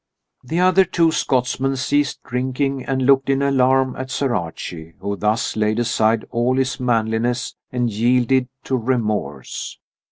[0.43, 5.55] The other two Scotsmen ceased drinking and looked in alarm at Sir Archie, who thus
[5.55, 9.77] laid aside all his manliness and yielded to remorse.